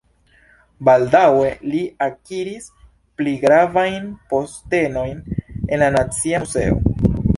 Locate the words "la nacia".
5.87-6.41